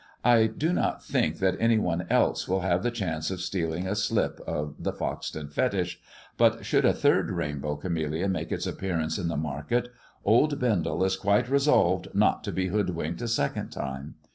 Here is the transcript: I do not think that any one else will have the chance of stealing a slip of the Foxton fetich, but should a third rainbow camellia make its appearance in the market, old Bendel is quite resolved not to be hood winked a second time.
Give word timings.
I 0.25 0.47
do 0.47 0.73
not 0.73 1.03
think 1.05 1.37
that 1.37 1.55
any 1.59 1.77
one 1.77 2.07
else 2.09 2.47
will 2.47 2.61
have 2.61 2.81
the 2.81 2.89
chance 2.89 3.29
of 3.29 3.39
stealing 3.39 3.85
a 3.87 3.93
slip 3.93 4.39
of 4.47 4.73
the 4.79 4.91
Foxton 4.91 5.51
fetich, 5.51 5.99
but 6.37 6.65
should 6.65 6.85
a 6.85 6.91
third 6.91 7.29
rainbow 7.29 7.75
camellia 7.75 8.27
make 8.27 8.51
its 8.51 8.65
appearance 8.65 9.19
in 9.19 9.27
the 9.27 9.37
market, 9.37 9.89
old 10.25 10.59
Bendel 10.59 11.03
is 11.03 11.15
quite 11.17 11.47
resolved 11.51 12.07
not 12.15 12.43
to 12.45 12.51
be 12.51 12.69
hood 12.69 12.89
winked 12.95 13.21
a 13.21 13.27
second 13.27 13.69
time. 13.69 14.15